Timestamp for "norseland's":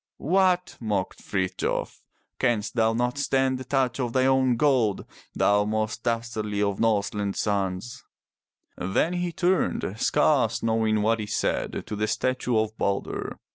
6.79-7.39